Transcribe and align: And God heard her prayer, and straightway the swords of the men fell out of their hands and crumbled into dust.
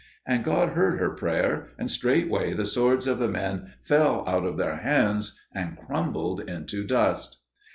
And 0.25 0.43
God 0.43 0.69
heard 0.69 0.97
her 0.99 1.11
prayer, 1.11 1.67
and 1.77 1.87
straightway 1.91 2.53
the 2.53 2.65
swords 2.65 3.05
of 3.05 3.19
the 3.19 3.27
men 3.27 3.73
fell 3.83 4.27
out 4.27 4.45
of 4.47 4.57
their 4.57 4.77
hands 4.77 5.39
and 5.53 5.77
crumbled 5.77 6.39
into 6.49 6.83
dust. 6.83 7.37